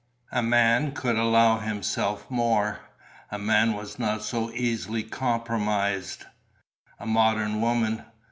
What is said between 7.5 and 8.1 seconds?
woman.